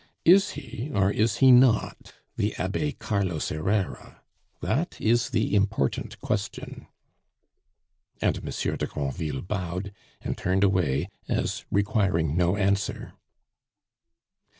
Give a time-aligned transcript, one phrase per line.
[0.25, 4.23] Is he or is he not the Abbe Carlos Herrera?
[4.59, 6.87] That is the important question."
[8.19, 13.13] And Monsieur de Granville bowed, and turned away, as requiring no answer.